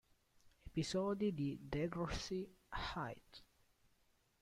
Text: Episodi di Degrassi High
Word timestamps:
Episodi 0.67 1.31
di 1.31 1.59
Degrassi 1.61 2.41
High 2.95 3.21